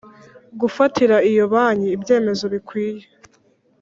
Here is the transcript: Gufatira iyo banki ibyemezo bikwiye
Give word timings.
Gufatira 0.61 1.15
iyo 1.29 1.43
banki 1.53 1.87
ibyemezo 1.95 2.45
bikwiye 2.53 3.05